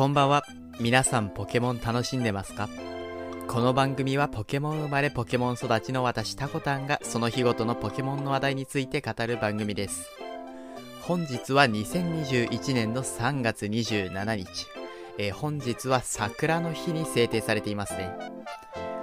[0.00, 0.44] こんばんは。
[0.80, 2.70] 皆さんポケモン楽しんでますか？
[3.46, 10.08] この番組はポケモン生まれポケモン育ちの私タコタンがその日ごとのポケモンの話題について語る番組です。
[11.02, 14.68] 本日は2021年の3月27日。
[15.18, 18.10] えー本日は桜の日に制定されていますね。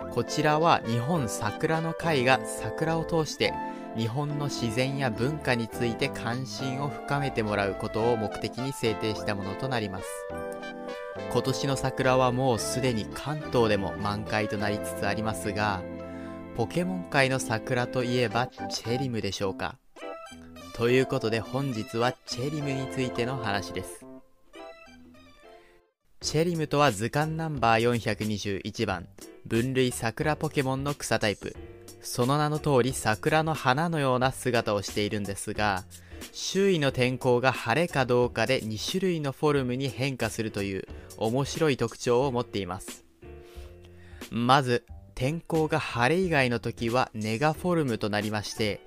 [0.10, 3.54] こちらは日本桜の会が桜を通して
[3.96, 10.06] 日本の自然や文化について関心を深めてもらうことを目的に制定したものとなります。
[11.38, 15.84] 今年の桜はもうすでに関東でも満開となりつつありますが、
[16.56, 19.78] ポケモン界の桜といえばチェリムでしょうか。
[20.74, 24.04] ということで本日はチェリムについての話です。
[26.22, 29.08] チェリムとは図鑑ナンバー421番、
[29.46, 31.56] 分類桜ポケモンの草タイプ。
[32.02, 35.84] その名の通り桜の花のような姿をしているんですが、
[36.32, 40.88] 周囲の天候が晴れかどうかで2種類のフォルムに変化するという
[41.18, 43.06] 面白い特徴を持っています。
[44.32, 48.82] まず、天候が晴れ以外の時はネガフォルムとなりまして、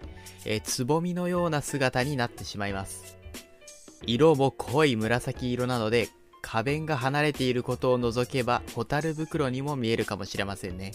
[0.45, 3.19] えつぼみのような姿になってしまいます。
[4.07, 6.09] 色も濃い紫色なので、
[6.43, 10.93] 花弁が離れていることを除けば、ホタル袋にも見えるかもしれませんね。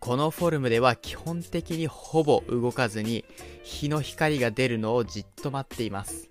[0.00, 3.24] このフォルムでは基本的にほぼ動かずに
[3.62, 6.30] 日の光が出るのをじっと待っています。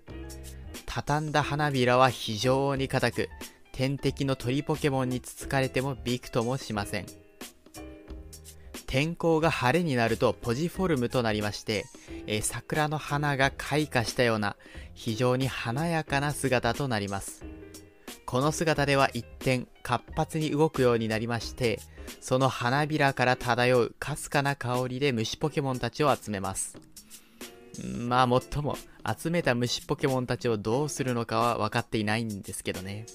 [0.86, 3.28] 畳んだ花びらは非常に硬く、
[3.70, 7.06] 天敵の鳥ポケモンにつつかれてもびくともしません。
[8.88, 11.84] 天候が晴れになるとポジフォルムとなりまして、
[12.26, 14.56] えー桜の花が開花したような
[14.94, 17.44] 非常に華やかな姿となります。
[18.30, 21.80] この姿では一転活発に動くようになりまして、
[22.20, 26.78] その花びらから漂うかすかな香りで虫ポケモンたちを集めます。
[27.82, 28.76] まあもっとも
[29.18, 33.06] 集めた虫ポケモンたちをどうするのかは分かっていないんですけどね。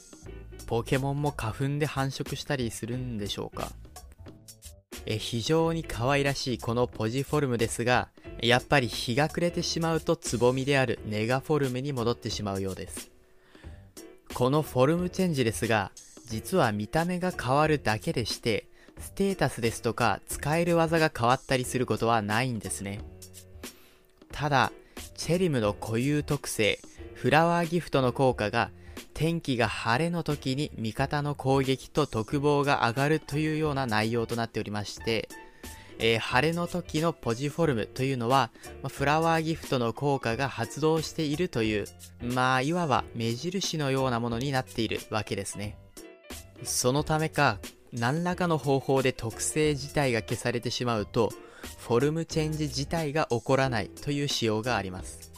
[0.67, 3.71] ポケモンも花粉で繁殖したりするんでしょうか
[5.05, 8.09] え非常に可愛らしいこのポジフォルムですが、
[8.41, 13.14] やっぱり日が暮れてしまうとつぼみであるネガフォルムに戻ってしまうようです。
[14.35, 15.94] このフォルムチェンジですが、
[16.25, 18.68] 実は見た目が変わるだけでして、
[19.00, 23.00] ステータスですとか使える技が変わったりすることはないんですね。
[24.34, 24.73] ただ、
[25.16, 26.81] チェリムの固有特性、
[27.13, 28.72] フラワーギフトの効果が
[29.13, 35.29] 天気が晴れの時に味方の攻撃と特防が上がるというような内容となっておりまして、
[36.00, 38.51] えー晴れの時のポジフォルムというのは、
[38.81, 41.85] まあフラワーギフトの効果が発動しているという、
[42.22, 45.78] まあ、いわば目印のようなものになっているわけですね。
[46.63, 47.59] そのためか、
[47.94, 51.31] 何らかの方法で特性自体が消されてしまうと、
[51.79, 55.31] フォルムチェンジ自体が起こらないという仕様があります。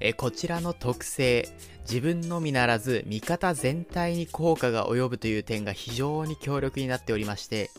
[0.00, 1.48] えこちらの特性、
[1.82, 7.70] 自分のみならず味方全体に効果が及ぶという点が非常に強力になっておりまして、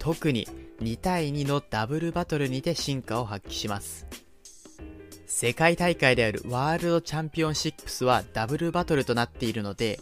[0.00, 0.48] 特に
[0.80, 4.06] 2対2のダブルバトルにて進化を発揮します。
[5.26, 10.00] 世界大会であるワールドチャンピオンシップスはダブルバトルとなっているので、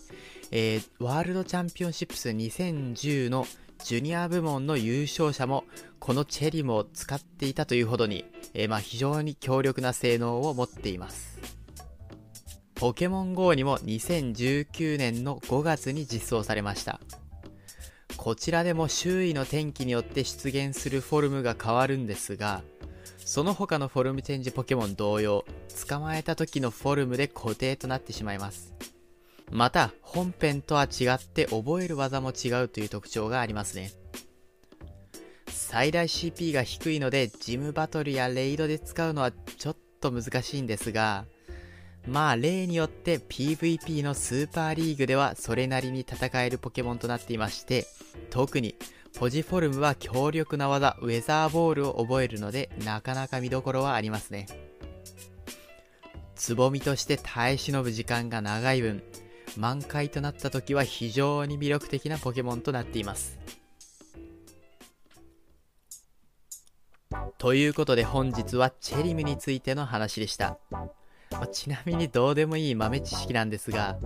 [0.52, 3.44] えーワールドチャンピオンシップス2010の
[3.84, 5.64] ジュニア部門の優勝者も
[5.98, 11.40] このチェリムを使っていたというほどに、えーまあ非常に強力な性能を持っています。
[12.76, 17.00] ポケモン GO にも2019年の5月に実装されました。
[18.28, 22.60] こちらでも周囲の天気によって出現するフォルムが変わるんですが、
[23.16, 25.46] その他のフォルムチェンジポケモン同様、
[25.88, 28.74] 捕まえた時のフォルムで固定となってしまいます。
[29.50, 33.92] また、本編とは違って覚える技も違うという特徴がありますね。
[35.48, 41.24] 最大 CP が低いので、ジムバトルやレイドで使うのはちょっと難しいんですが、
[42.08, 47.86] まあ例によって PVP のスーパーリーグではそれなりに戦えるポケモンとなっていまして、
[48.30, 48.74] 特に
[49.18, 54.46] ポジフォルムは強力な技ウェザーボールを覚えるのでなかなか見どころはありますね。
[56.34, 59.02] つぼみとして耐え忍ぶ時間が長い分、
[59.56, 63.38] 満開となった時は非常に魅力的なポケモンとなっています。
[67.38, 70.58] ということで本日はチェリムについての話でした。
[71.38, 73.96] まあちなみにどうでもいい豆知識なんですが、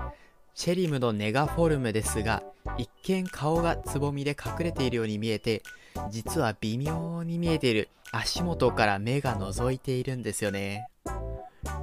[0.55, 2.43] チェリムのネガフォルムですが、
[2.77, 5.63] 一見顔がつぼみで隠れているように見えて、
[6.11, 10.89] 実は微妙に見えている足元から目が覗いているんですよね。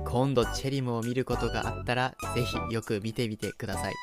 [0.06, 3.94] 今度チェリムを見ることがあったら、ぜひよく見てみてください。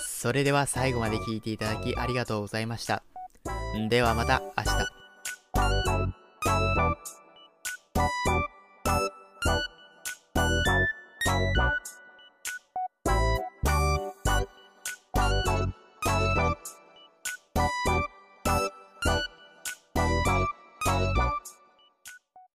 [0.00, 3.02] それでは最後まで聞いていただきありがとうございました。
[3.88, 4.92] ではまた明日。